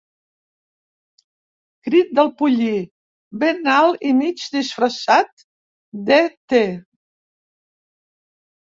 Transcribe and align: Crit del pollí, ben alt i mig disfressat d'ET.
Crit 1.87 2.09
del 2.21 2.31
pollí, 2.39 2.71
ben 3.45 3.61
alt 3.77 4.09
i 4.13 4.15
mig 4.23 4.49
disfressat 4.57 5.47
d'ET. 6.11 6.61